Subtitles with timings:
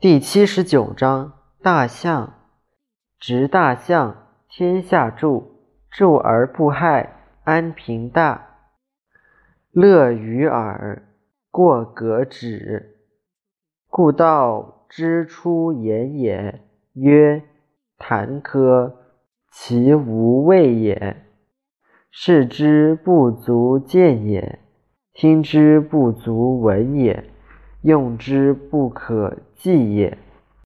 [0.00, 2.32] 第七十九章大象。
[3.18, 8.46] 执大象，天下助，助而不害，安平大。
[9.70, 11.02] 乐于耳，
[11.50, 12.96] 过革止。
[13.90, 16.62] 故道之出言也，
[16.94, 17.42] 曰：
[17.98, 19.02] 谈科，
[19.52, 21.26] 其无谓也。
[22.10, 24.60] 视之不足见也，
[25.12, 27.22] 听之不足闻也，
[27.82, 30.18] 用之不可计也。